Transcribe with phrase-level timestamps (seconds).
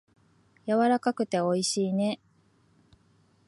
[0.65, 2.19] やわらかくておいしいね。